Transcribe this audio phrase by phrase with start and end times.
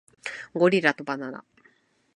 [0.55, 1.43] ゴリラとバナナ